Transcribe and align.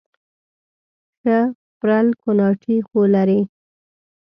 ښه 1.21 1.37
پرل 1.79 2.07
کوناټي 2.21 2.77
خو 2.87 2.99
لري 3.15 3.41